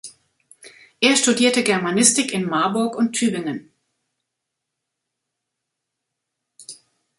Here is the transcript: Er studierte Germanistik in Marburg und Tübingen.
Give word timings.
Er 0.99 1.15
studierte 1.15 1.61
Germanistik 1.61 2.33
in 2.33 2.47
Marburg 2.47 2.95
und 2.95 3.13
Tübingen. 3.13 3.69